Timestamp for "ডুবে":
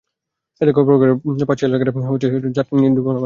2.97-3.09